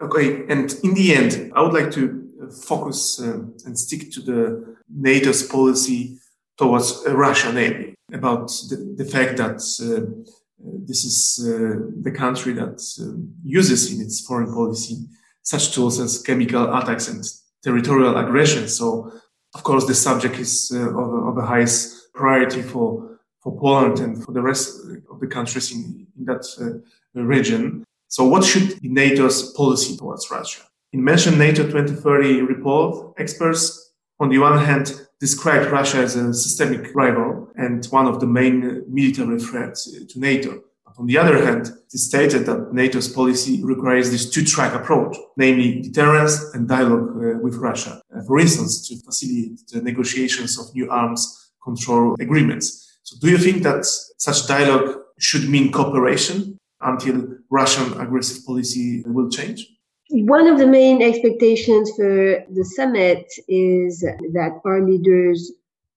Okay. 0.00 0.44
And 0.48 0.74
in 0.82 0.94
the 0.94 1.14
end, 1.14 1.52
I 1.54 1.62
would 1.62 1.72
like 1.72 1.90
to 1.92 2.20
focus 2.64 3.20
uh, 3.20 3.40
and 3.64 3.78
stick 3.78 4.10
to 4.12 4.20
the 4.20 4.76
NATO's 4.88 5.42
policy 5.42 6.18
towards 6.56 7.02
Russia, 7.06 7.52
namely 7.52 7.89
about 8.12 8.48
the, 8.68 8.94
the 8.96 9.04
fact 9.04 9.36
that 9.36 9.60
uh, 9.82 10.06
this 10.86 11.04
is 11.04 11.40
uh, 11.42 11.90
the 12.02 12.10
country 12.10 12.52
that 12.52 12.80
uh, 13.00 13.16
uses 13.42 13.92
in 13.92 14.00
its 14.00 14.20
foreign 14.26 14.52
policy 14.52 14.96
such 15.42 15.72
tools 15.72 15.98
as 15.98 16.22
chemical 16.22 16.74
attacks 16.76 17.08
and 17.08 17.24
territorial 17.62 18.16
aggression. 18.16 18.68
So, 18.68 19.12
of 19.54 19.62
course, 19.62 19.86
the 19.86 19.94
subject 19.94 20.38
is 20.38 20.70
uh, 20.74 20.90
of, 20.90 21.28
of 21.28 21.34
the 21.36 21.46
highest 21.46 22.12
priority 22.14 22.62
for, 22.62 23.20
for 23.42 23.58
Poland 23.58 24.00
and 24.00 24.22
for 24.22 24.32
the 24.32 24.42
rest 24.42 24.78
of 25.10 25.20
the 25.20 25.26
countries 25.26 25.72
in, 25.72 26.06
in 26.18 26.24
that 26.26 26.44
uh, 26.60 27.20
region. 27.22 27.84
So 28.08 28.24
what 28.24 28.44
should 28.44 28.80
be 28.80 28.88
NATO's 28.88 29.52
policy 29.52 29.96
towards 29.96 30.30
Russia? 30.30 30.62
In 30.92 31.02
mentioned 31.04 31.38
NATO 31.38 31.62
2030 31.62 32.42
report, 32.42 33.14
experts 33.18 33.92
on 34.18 34.28
the 34.28 34.38
one 34.38 34.58
hand 34.58 35.06
described 35.20 35.70
Russia 35.70 35.98
as 35.98 36.16
a 36.16 36.32
systemic 36.32 36.94
rival 36.94 37.48
and 37.56 37.84
one 37.86 38.06
of 38.06 38.20
the 38.20 38.26
main 38.26 38.82
military 38.88 39.38
threats 39.38 39.90
to 40.08 40.18
NATO. 40.18 40.62
On 40.98 41.06
the 41.06 41.16
other 41.16 41.42
hand, 41.44 41.68
it 41.68 41.94
is 41.94 42.06
stated 42.06 42.44
that 42.46 42.74
NATO's 42.74 43.08
policy 43.08 43.62
requires 43.64 44.10
this 44.10 44.28
two-track 44.28 44.74
approach, 44.74 45.16
namely 45.36 45.80
deterrence 45.80 46.52
and 46.52 46.68
dialogue 46.68 47.10
uh, 47.16 47.38
with 47.38 47.54
Russia. 47.54 48.02
Uh, 48.14 48.22
for 48.26 48.38
instance, 48.38 48.86
to 48.88 48.96
facilitate 48.96 49.66
the 49.68 49.80
negotiations 49.80 50.58
of 50.58 50.74
new 50.74 50.90
arms 50.90 51.52
control 51.62 52.16
agreements. 52.20 52.98
So 53.02 53.16
do 53.18 53.30
you 53.30 53.38
think 53.38 53.62
that 53.62 53.86
such 53.86 54.46
dialogue 54.46 54.96
should 55.18 55.48
mean 55.48 55.72
cooperation 55.72 56.58
until 56.80 57.28
Russian 57.50 57.98
aggressive 58.00 58.44
policy 58.44 59.02
will 59.06 59.30
change? 59.30 59.66
One 60.12 60.48
of 60.48 60.58
the 60.58 60.66
main 60.66 61.02
expectations 61.02 61.92
for 61.96 62.44
the 62.50 62.64
summit 62.64 63.26
is 63.46 64.00
that 64.00 64.60
our 64.64 64.84
leaders 64.84 65.52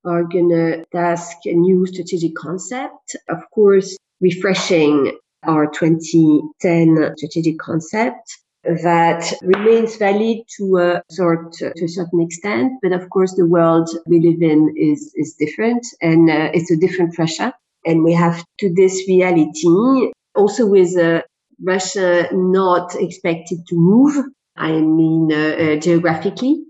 are 0.06 0.24
going 0.24 0.50
to 0.50 0.86
task 0.92 1.38
a 1.46 1.54
new 1.54 1.88
strategic 1.88 2.36
concept. 2.36 3.16
Of 3.30 3.50
course, 3.50 3.98
refreshing 4.22 5.18
our 5.48 5.66
2010 5.66 7.14
strategic 7.18 7.58
concept 7.58 8.38
that 8.64 9.34
remains 9.42 9.98
valid 9.98 10.38
to 10.58 10.78
a 10.78 11.02
sort 11.10 11.52
to 11.54 11.84
a 11.84 11.88
certain 11.88 12.22
extent 12.22 12.72
but 12.82 12.94
of 12.94 13.10
course 13.10 13.36
the 13.36 13.46
world 13.46 13.90
we 14.06 14.22
live 14.22 14.42
in 14.42 14.74
is 14.78 15.12
is 15.16 15.34
different 15.34 15.86
and 16.02 16.30
uh, 16.30 16.50
it's 16.54 16.72
a 16.72 16.78
different 16.78 17.14
pressure, 17.14 17.52
and 17.86 18.06
we 18.06 18.14
have 18.14 18.42
to 18.60 18.74
this 18.74 19.04
reality 19.08 20.14
also 20.36 20.66
with 20.66 20.98
uh, 20.98 21.22
Russia 21.62 22.28
not 22.32 22.96
expected 22.96 23.60
to 23.68 23.76
move 23.76 24.26
I 24.56 24.72
mean 24.74 25.32
uh, 25.32 25.38
uh 25.38 25.76
geographically 25.78 26.64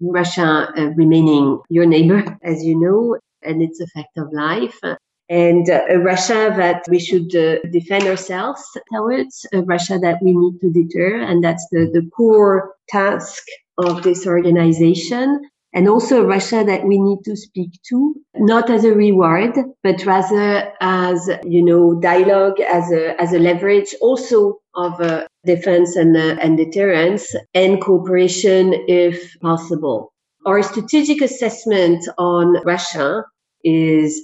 Russia 0.00 0.72
uh, 0.76 0.90
remaining 0.96 1.60
your 1.68 1.86
neighbor 1.86 2.38
as 2.42 2.64
you 2.64 2.78
know 2.78 3.18
and 3.42 3.62
it's 3.62 3.80
a 3.80 3.86
fact 3.88 4.16
of 4.18 4.32
life 4.32 4.78
and 5.30 5.70
uh, 5.70 5.96
Russia 5.98 6.52
that 6.56 6.82
we 6.90 6.98
should 6.98 7.28
defend 7.70 8.04
ourselves 8.08 8.62
towards, 8.92 9.46
a 9.54 9.62
Russia 9.62 9.96
that 10.02 10.18
we 10.20 10.34
need 10.34 10.60
to 10.60 10.72
deter. 10.72 11.22
And 11.22 11.42
that's 11.42 11.64
the, 11.70 11.88
the 11.94 12.10
core 12.10 12.74
task 12.88 13.44
of 13.78 14.02
this 14.02 14.26
organization. 14.26 15.48
And 15.72 15.88
also 15.88 16.22
a 16.22 16.26
Russia 16.26 16.64
that 16.64 16.84
we 16.84 16.98
need 16.98 17.18
to 17.24 17.36
speak 17.36 17.70
to, 17.88 18.14
not 18.34 18.70
as 18.70 18.84
a 18.84 18.92
reward, 18.92 19.56
but 19.84 20.04
rather 20.04 20.72
as, 20.80 21.30
you 21.44 21.62
know, 21.62 21.94
dialogue, 22.00 22.58
as 22.60 22.90
a, 22.90 23.20
as 23.20 23.32
a 23.32 23.38
leverage 23.38 23.94
also 24.00 24.58
of 24.74 25.00
uh, 25.00 25.26
defense 25.44 25.94
and, 25.94 26.16
uh, 26.16 26.36
and 26.42 26.56
deterrence 26.56 27.34
and 27.54 27.80
cooperation 27.80 28.74
if 28.88 29.38
possible. 29.40 30.12
Our 30.44 30.62
strategic 30.62 31.20
assessment 31.20 32.08
on 32.18 32.62
Russia 32.64 33.24
is 33.62 34.20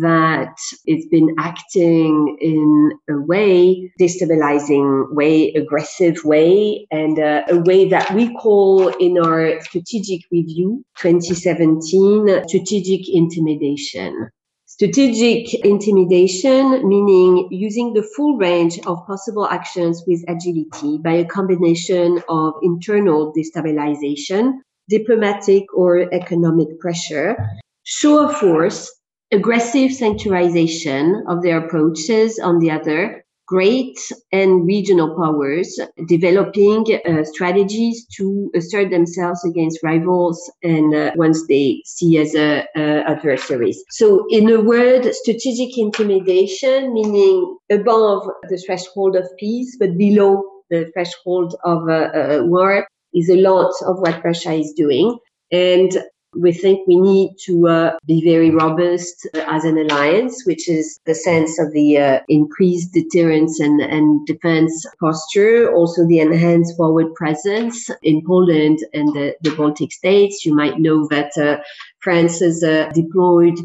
that 0.00 0.56
it's 0.86 1.06
been 1.08 1.34
acting 1.38 2.38
in 2.40 2.92
a 3.10 3.20
way, 3.20 3.92
destabilizing 4.00 5.12
way, 5.12 5.52
aggressive 5.52 6.16
way, 6.24 6.86
and 6.90 7.18
uh, 7.18 7.42
a 7.48 7.58
way 7.58 7.88
that 7.88 8.14
we 8.14 8.34
call 8.34 8.88
in 8.88 9.18
our 9.18 9.60
strategic 9.60 10.22
review 10.32 10.82
2017 10.98 12.48
strategic 12.48 13.08
intimidation. 13.12 14.30
Strategic 14.66 15.54
intimidation, 15.64 16.88
meaning 16.88 17.46
using 17.50 17.92
the 17.92 18.02
full 18.16 18.38
range 18.38 18.78
of 18.86 19.06
possible 19.06 19.46
actions 19.46 20.02
with 20.06 20.24
agility 20.26 20.98
by 20.98 21.12
a 21.12 21.24
combination 21.26 22.20
of 22.28 22.54
internal 22.62 23.32
destabilization, 23.34 24.54
diplomatic 24.88 25.64
or 25.74 26.12
economic 26.12 26.80
pressure, 26.80 27.36
show 27.84 28.26
of 28.26 28.36
force, 28.36 28.90
aggressive 29.32 29.90
sanctuarization 29.90 31.22
of 31.28 31.42
their 31.42 31.58
approaches 31.64 32.38
on 32.38 32.58
the 32.58 32.70
other, 32.70 33.24
great 33.46 33.98
and 34.32 34.66
regional 34.66 35.14
powers 35.16 35.78
developing 36.06 36.86
uh, 37.06 37.24
strategies 37.24 38.06
to 38.06 38.50
assert 38.54 38.90
themselves 38.90 39.44
against 39.44 39.82
rivals 39.82 40.50
and 40.62 40.94
uh, 40.94 41.12
once 41.16 41.46
they 41.46 41.82
see 41.84 42.16
as 42.18 42.34
uh, 42.34 42.64
adversaries. 42.74 43.82
So 43.90 44.24
in 44.30 44.48
a 44.48 44.62
word, 44.62 45.04
strategic 45.14 45.76
intimidation, 45.76 46.94
meaning 46.94 47.58
above 47.70 48.26
the 48.48 48.56
threshold 48.56 49.14
of 49.16 49.28
peace, 49.38 49.76
but 49.78 49.98
below 49.98 50.42
the 50.70 50.90
threshold 50.94 51.54
of 51.64 51.88
uh, 51.88 51.92
uh, 51.92 52.40
war 52.44 52.86
is 53.12 53.28
a 53.28 53.36
lot 53.36 53.72
of 53.86 53.98
what 54.00 54.24
Russia 54.24 54.52
is 54.52 54.72
doing. 54.72 55.18
And 55.52 56.02
we 56.36 56.52
think 56.52 56.86
we 56.86 56.96
need 56.96 57.36
to 57.44 57.68
uh, 57.68 57.96
be 58.06 58.22
very 58.24 58.50
robust 58.50 59.28
uh, 59.34 59.44
as 59.46 59.64
an 59.64 59.78
alliance, 59.78 60.44
which 60.46 60.68
is 60.68 60.98
the 61.06 61.14
sense 61.14 61.58
of 61.58 61.72
the 61.72 61.98
uh, 61.98 62.20
increased 62.28 62.92
deterrence 62.92 63.60
and, 63.60 63.80
and 63.80 64.26
defense 64.26 64.86
posture, 65.00 65.72
also 65.72 66.06
the 66.06 66.20
enhanced 66.20 66.76
forward 66.76 67.14
presence 67.14 67.90
in 68.02 68.22
Poland 68.26 68.78
and 68.92 69.08
the, 69.14 69.34
the 69.42 69.54
Baltic 69.54 69.92
states. 69.92 70.44
You 70.44 70.54
might 70.54 70.78
know 70.78 71.06
that 71.08 71.36
uh, 71.36 71.62
France 72.00 72.40
has 72.40 72.62
uh, 72.62 72.90
deployed 72.94 73.58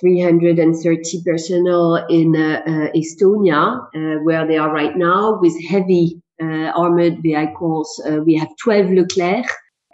330 0.00 1.22
personnel 1.24 2.06
in 2.10 2.34
uh, 2.34 2.90
Estonia, 2.94 3.86
where 4.24 4.46
they 4.46 4.58
are 4.58 4.72
right 4.72 4.96
now 4.96 5.38
with 5.40 5.54
heavy 5.64 6.20
armored 6.40 7.22
vehicles. 7.22 8.00
we 8.24 8.34
have 8.34 8.48
12 8.60 8.90
Leclerc 8.90 9.46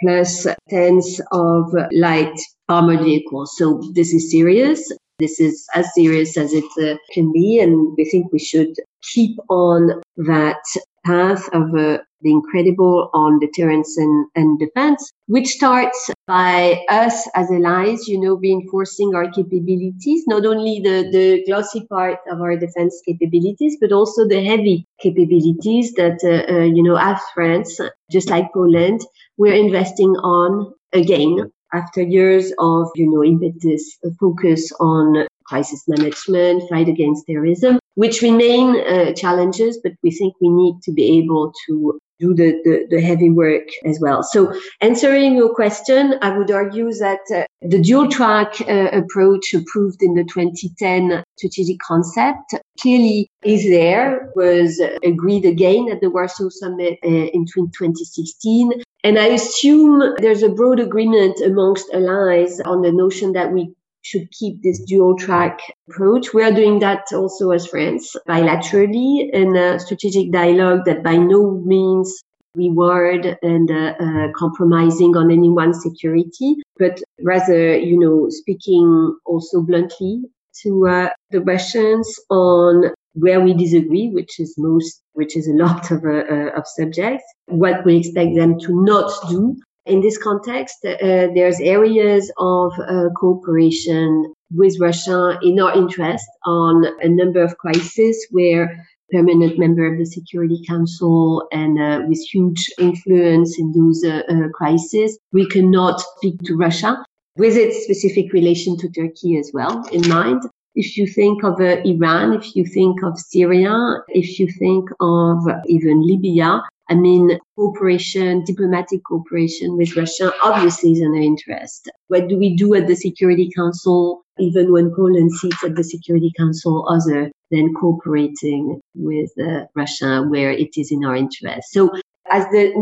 plus 0.03 0.47
tens 0.69 1.21
of 1.33 1.73
light 1.93 2.39
armored 2.69 3.01
vehicles. 3.01 3.57
So 3.57 3.81
this 3.95 4.13
is 4.13 4.31
serious. 4.31 4.93
This 5.19 5.41
is 5.41 5.67
as 5.75 5.87
serious 5.95 6.37
as 6.37 6.53
it 6.53 6.65
uh, 6.83 6.97
can 7.13 7.33
be. 7.33 7.61
And 7.61 7.95
we 7.97 8.05
think 8.05 8.33
we 8.33 8.39
should 8.39 8.75
keep 9.13 9.39
on 9.49 10.03
that 10.17 10.63
path 11.07 11.49
of 11.53 11.75
uh, 11.75 11.99
the 12.23 12.31
incredible 12.31 13.11
on 13.13 13.39
deterrence 13.39 13.97
and, 13.97 14.27
and 14.35 14.59
defense, 14.59 15.13
which 15.27 15.49
starts 15.49 16.11
by 16.27 16.85
us 16.89 17.29
as 17.35 17.51
allies, 17.51 18.09
you 18.09 18.21
know, 18.21 18.35
reinforcing 18.35 19.15
our 19.15 19.31
capabilities, 19.31 20.25
not 20.27 20.47
only 20.47 20.81
the, 20.81 21.09
the 21.13 21.45
glossy 21.47 21.87
part 21.89 22.19
of 22.31 22.41
our 22.41 22.57
defense 22.57 23.01
capabilities, 23.07 23.77
but 23.81 23.93
also 23.93 24.27
the 24.27 24.45
heavy 24.45 24.87
capabilities 25.01 25.93
that, 25.95 26.19
uh, 26.25 26.53
uh, 26.53 26.65
you 26.65 26.83
know, 26.83 26.97
as 26.97 27.21
France, 27.35 27.81
just 28.11 28.31
like 28.31 28.53
Poland, 28.53 29.01
we're 29.37 29.55
investing 29.55 30.11
on 30.23 30.73
again 30.93 31.51
after 31.73 32.03
years 32.03 32.53
of, 32.59 32.89
you 32.95 33.11
know, 33.11 33.25
impetus 33.25 33.99
focus 34.21 34.71
on 34.79 35.27
crisis 35.47 35.85
management, 35.89 36.63
fight 36.69 36.89
against 36.89 37.27
terrorism, 37.27 37.79
which 37.95 38.23
remain 38.23 38.81
uh, 38.81 39.13
challenges, 39.13 39.79
but 39.83 39.93
we 40.03 40.11
think 40.11 40.35
we 40.41 40.49
need 40.49 40.77
to 40.83 40.93
be 40.93 41.19
able 41.19 41.53
to 41.67 41.99
do 42.23 42.35
the, 42.35 42.53
the, 42.65 42.87
the, 42.91 43.01
heavy 43.03 43.31
work 43.31 43.69
as 43.85 43.99
well. 44.01 44.23
So 44.23 44.55
answering 44.81 45.37
your 45.37 45.53
question, 45.55 46.15
I 46.23 46.37
would 46.37 46.51
argue 46.51 46.91
that 46.93 47.21
uh, 47.35 47.45
the 47.61 47.83
dual 47.83 48.09
track 48.09 48.61
uh, 48.61 48.89
approach 48.93 49.53
approved 49.55 50.03
in 50.03 50.15
the 50.15 50.25
2010 50.25 51.25
strategic 51.37 51.79
concept 51.81 52.55
clearly 52.81 53.29
is 53.45 53.65
there, 53.69 54.31
was 54.37 54.81
agreed 55.05 55.45
again 55.45 55.89
at 55.91 56.01
the 56.01 56.11
Warsaw 56.11 56.49
Summit 56.49 56.99
uh, 57.05 57.09
in 57.09 57.45
2016. 57.47 58.73
And 59.05 59.19
I 59.19 59.27
assume 59.27 60.15
there's 60.19 60.45
a 60.45 60.49
broad 60.49 60.79
agreement 60.79 61.41
amongst 61.45 61.93
allies 61.93 62.61
on 62.61 62.83
the 62.83 62.93
notion 62.93 63.33
that 63.33 63.53
we 63.53 63.75
should 64.03 64.31
keep 64.33 64.63
this 64.63 64.81
dual 64.83 65.17
track 65.17 65.61
approach. 65.89 66.35
We 66.35 66.43
are 66.43 66.53
doing 66.53 66.81
that 66.81 67.05
also 67.13 67.51
as 67.51 67.67
France 67.67 68.15
bilaterally 68.29 69.31
in 69.33 69.57
a 69.57 69.79
strategic 69.79 70.33
dialogue 70.33 70.85
that 70.87 71.03
by 71.03 71.17
no 71.17 71.63
means 71.65 72.23
reward 72.55 73.39
and 73.43 73.71
uh, 73.71 73.95
uh, 73.99 74.29
compromising 74.37 75.17
on 75.17 75.31
anyone's 75.31 75.83
security, 75.83 76.57
but 76.79 77.01
rather, 77.23 77.77
you 77.77 77.99
know, 77.99 78.29
speaking 78.29 79.17
also 79.25 79.63
bluntly 79.63 80.23
to 80.63 80.87
uh, 80.87 81.09
the 81.31 81.41
Russians 81.41 82.15
on 82.29 82.91
where 83.15 83.41
we 83.41 83.55
disagree, 83.55 84.11
which 84.11 84.39
is 84.39 84.55
most, 84.59 85.03
which 85.13 85.37
is 85.37 85.49
a 85.49 85.53
lot 85.53 85.91
of, 85.91 86.05
uh, 86.05 86.25
uh, 86.31 86.51
of 86.57 86.67
subjects, 86.67 87.25
what 87.47 87.85
we 87.85 87.97
expect 87.97 88.35
them 88.35 88.59
to 88.61 88.85
not 88.85 89.11
do. 89.29 89.57
In 89.85 90.01
this 90.01 90.17
context, 90.17 90.85
uh, 90.85 90.97
there's 91.35 91.61
areas 91.61 92.31
of 92.39 92.73
uh, 92.79 93.09
cooperation 93.17 94.33
with 94.53 94.79
Russia 94.79 95.39
in 95.43 95.59
our 95.59 95.77
interest 95.77 96.27
on 96.45 96.85
a 97.01 97.09
number 97.09 97.43
of 97.43 97.59
crises 97.59 98.27
where 98.31 98.87
permanent 99.11 99.59
member 99.59 99.85
of 99.85 99.99
the 99.99 100.07
Security 100.07 100.63
Council 100.69 101.47
and 101.53 101.81
uh, 101.81 102.03
with 102.09 102.21
huge 102.33 102.71
influence 102.79 103.59
in 103.59 103.73
those 103.73 104.05
uh, 104.05 104.23
uh, 104.29 104.49
crises, 104.55 105.19
we 105.33 105.47
cannot 105.49 106.01
speak 106.01 106.41
to 106.45 106.57
Russia 106.57 107.05
with 107.37 107.57
its 107.57 107.83
specific 107.83 108.33
relation 108.33 108.77
to 108.79 108.89
Turkey 108.89 109.37
as 109.37 109.51
well 109.53 109.85
in 109.89 110.09
mind. 110.09 110.43
If 110.75 110.97
you 110.97 111.07
think 111.07 111.43
of 111.43 111.61
uh, 111.61 111.83
Iran, 111.85 112.33
if 112.33 112.55
you 112.55 112.65
think 112.65 113.03
of 113.03 113.19
Syria, 113.19 113.99
if 114.09 114.39
you 114.39 114.47
think 114.59 114.89
of 115.01 115.39
even 115.67 116.07
Libya, 116.07 116.63
I 116.93 116.95
mean, 116.95 117.39
cooperation, 117.57 118.45
diplomatic 118.45 119.01
cooperation 119.09 119.79
with 119.79 119.97
Russia 119.97 120.31
obviously 120.43 120.93
is 120.93 121.01
an 121.01 121.15
interest. 121.15 121.91
What 122.09 122.29
do 122.29 122.37
we 122.37 122.55
do 122.55 122.75
at 122.75 122.87
the 122.87 122.95
Security 122.95 123.49
Council, 123.57 124.27
even 124.39 124.71
when 124.71 124.95
Poland 124.95 125.33
sits 125.33 125.65
at 125.65 125.75
the 125.75 125.85
Security 125.85 126.31
Council, 126.37 126.87
other 126.91 127.33
than 127.51 127.73
cooperating 127.81 128.79
with 128.95 129.31
uh, 129.41 129.65
Russia 129.75 130.23
where 130.29 130.53
it 130.53 130.77
is 130.77 130.93
in 130.93 131.03
our 131.03 131.17
interest? 131.17 131.73
So 131.73 131.91
as 132.31 132.45
the 132.47 132.73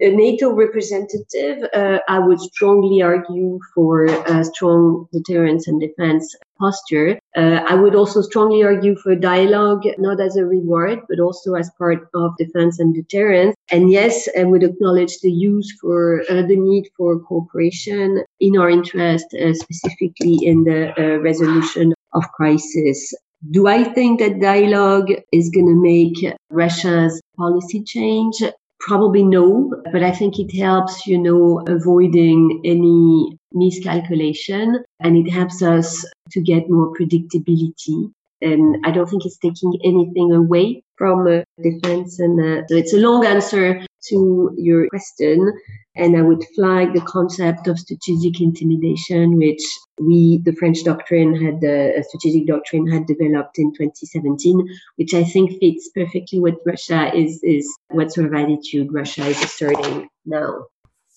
NATO 0.00 0.52
representative, 0.52 1.68
uh, 1.74 1.98
I 2.08 2.18
would 2.18 2.40
strongly 2.40 3.02
argue 3.02 3.60
for 3.74 4.06
a 4.06 4.44
strong 4.44 5.08
deterrence 5.12 5.68
and 5.68 5.80
defense 5.80 6.34
posture. 6.58 7.18
Uh, 7.36 7.60
I 7.68 7.74
would 7.74 7.94
also 7.94 8.22
strongly 8.22 8.62
argue 8.64 8.96
for 8.96 9.14
dialogue, 9.14 9.84
not 9.98 10.20
as 10.20 10.36
a 10.36 10.44
reward, 10.44 11.00
but 11.08 11.20
also 11.20 11.54
as 11.54 11.70
part 11.78 12.08
of 12.14 12.36
defense 12.38 12.80
and 12.80 12.94
deterrence. 12.94 13.54
And 13.70 13.90
yes, 13.90 14.28
I 14.38 14.44
would 14.44 14.62
acknowledge 14.62 15.18
the 15.20 15.30
use 15.30 15.76
for 15.80 16.22
uh, 16.30 16.42
the 16.42 16.56
need 16.56 16.88
for 16.96 17.18
cooperation 17.20 18.24
in 18.40 18.56
our 18.56 18.70
interest, 18.70 19.26
uh, 19.34 19.52
specifically 19.52 20.38
in 20.42 20.64
the 20.64 20.92
uh, 20.98 21.18
resolution 21.18 21.92
of 22.14 22.24
crisis. 22.32 23.14
Do 23.50 23.68
I 23.68 23.84
think 23.84 24.20
that 24.20 24.40
dialogue 24.40 25.10
is 25.32 25.50
going 25.50 25.66
to 25.66 25.80
make 25.80 26.34
Russia's 26.50 27.20
policy 27.36 27.84
change? 27.84 28.42
Probably 28.80 29.22
no, 29.22 29.74
but 29.92 30.02
I 30.02 30.12
think 30.12 30.38
it 30.38 30.56
helps, 30.56 31.06
you 31.06 31.18
know, 31.18 31.62
avoiding 31.68 32.60
any 32.64 33.38
miscalculation 33.52 34.82
and 35.00 35.16
it 35.16 35.30
helps 35.30 35.62
us 35.62 36.06
to 36.30 36.40
get 36.40 36.70
more 36.70 36.92
predictability. 36.94 38.10
And 38.40 38.76
I 38.84 38.92
don't 38.92 39.08
think 39.08 39.26
it's 39.26 39.38
taking 39.38 39.78
anything 39.84 40.32
away 40.32 40.82
from 40.98 41.26
uh, 41.26 41.42
defense. 41.62 42.18
And 42.18 42.38
uh, 42.38 42.66
so 42.68 42.76
it's 42.76 42.92
a 42.92 42.98
long 42.98 43.24
answer 43.24 43.80
to 44.08 44.54
your 44.58 44.88
question. 44.88 45.52
And 45.96 46.16
I 46.16 46.22
would 46.22 46.44
flag 46.54 46.92
the 46.92 47.00
concept 47.00 47.66
of 47.66 47.78
strategic 47.78 48.40
intimidation, 48.40 49.38
which 49.38 49.62
we, 50.00 50.38
the 50.44 50.52
French 50.52 50.84
doctrine 50.84 51.34
had, 51.34 51.60
the 51.60 52.04
strategic 52.08 52.46
doctrine 52.46 52.86
had 52.86 53.06
developed 53.06 53.58
in 53.58 53.72
2017, 53.72 54.68
which 54.96 55.14
I 55.14 55.24
think 55.24 55.58
fits 55.58 55.90
perfectly 55.94 56.38
with 56.38 56.54
Russia 56.66 57.12
is, 57.16 57.40
is 57.42 57.66
what 57.90 58.12
sort 58.12 58.26
of 58.26 58.34
attitude 58.34 58.92
Russia 58.92 59.26
is 59.26 59.42
asserting 59.42 60.08
now. 60.24 60.66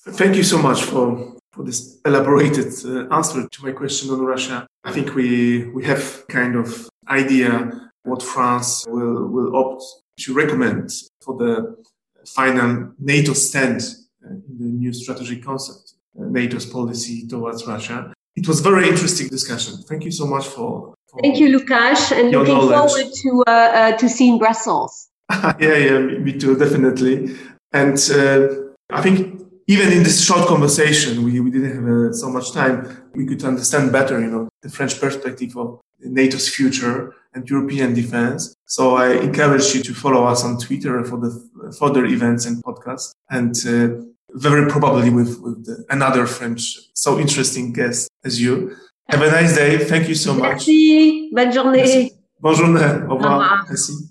Thank 0.08 0.36
you 0.36 0.44
so 0.44 0.58
much 0.58 0.82
for 0.82 1.36
for 1.52 1.64
this 1.64 2.00
elaborated 2.06 2.74
uh, 2.86 3.14
answer 3.14 3.48
to 3.48 3.64
my 3.64 3.72
question 3.74 4.10
on 4.10 4.22
Russia. 4.22 4.66
I 4.84 4.92
think 4.92 5.16
we 5.16 5.66
we 5.66 5.84
have 5.84 6.26
kind 6.28 6.56
of 6.56 6.90
idea 7.08 7.91
what 8.04 8.24
France 8.24 8.86
will 8.88 9.28
will 9.28 9.56
opt 9.56 9.84
to 10.20 10.34
recommend 10.34 10.92
for 11.22 11.38
the 11.38 11.78
final 12.26 12.92
NATO 13.00 13.34
stand 13.34 13.82
uh, 14.24 14.30
in 14.30 14.58
the 14.60 14.66
new 14.66 14.94
strategic 14.94 15.44
concept, 15.44 15.94
uh, 16.20 16.24
NATO's 16.26 16.66
policy 16.66 17.28
towards 17.28 17.66
Russia. 17.66 18.14
It 18.36 18.48
was 18.48 18.62
very 18.62 18.88
interesting 18.88 19.28
discussion. 19.28 19.78
Thank 19.90 20.06
you 20.06 20.12
so 20.12 20.26
much 20.26 20.46
for. 20.46 20.94
for 21.08 21.20
Thank 21.22 21.40
you, 21.40 21.58
Lukasz, 21.58 22.12
and 22.12 22.32
looking 22.32 22.54
knowledge. 22.54 22.92
forward 22.92 23.14
to 23.22 23.44
uh, 23.48 23.52
uh, 23.52 23.98
to 23.98 24.10
seeing 24.10 24.38
Brussels. 24.38 25.10
yeah, 25.60 25.76
yeah, 25.76 26.00
me 26.00 26.38
too, 26.38 26.58
definitely. 26.58 27.36
And 27.74 27.98
uh, 28.12 28.48
I 28.90 29.02
think 29.02 29.41
even 29.74 29.88
in 29.98 30.04
this 30.04 30.20
short 30.28 30.48
conversation, 30.48 31.24
we, 31.24 31.40
we 31.40 31.50
didn't 31.50 31.76
have 31.80 31.88
uh, 31.88 32.14
so 32.14 32.30
much 32.30 32.52
time. 32.52 32.76
We 33.14 33.26
could 33.26 33.42
understand 33.46 33.92
better, 33.92 34.20
you 34.20 34.28
know, 34.34 34.50
the 34.62 34.70
French 34.70 35.00
perspective 35.00 35.56
of 35.56 35.80
NATO's 36.02 36.50
future 36.50 37.14
and 37.34 37.50
European 37.50 37.94
defense. 37.94 38.54
So 38.66 38.98
I 38.98 39.08
encourage 39.28 39.74
you 39.74 39.82
to 39.84 39.94
follow 39.94 40.26
us 40.26 40.44
on 40.44 40.58
Twitter 40.58 40.96
for 41.06 41.18
the 41.26 41.32
further 41.80 42.04
events 42.06 42.46
and 42.46 42.62
podcasts 42.62 43.14
and 43.30 43.56
uh, 43.66 44.04
very 44.48 44.70
probably 44.70 45.10
with, 45.10 45.40
with 45.40 45.66
the, 45.66 45.86
another 45.90 46.26
French, 46.26 46.62
so 46.94 47.18
interesting 47.18 47.72
guest 47.72 48.10
as 48.26 48.42
you. 48.42 48.76
Have 49.10 49.22
a 49.22 49.32
nice 49.32 49.56
day. 49.56 49.78
Thank 49.78 50.10
you 50.10 50.16
so 50.16 50.34
much. 50.34 50.68
Merci. 50.68 51.30
Bonne 51.34 51.52
journée. 51.54 51.84
Merci. 51.84 52.12
Bonne 52.42 52.56
journée. 52.56 52.82
Au 52.82 52.84
revoir. 52.84 53.12
Au 53.12 53.16
revoir. 53.16 53.66
Merci. 53.70 54.10